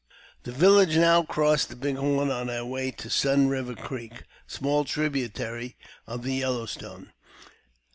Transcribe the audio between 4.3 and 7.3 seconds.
a small tributary of the Yellow Stone.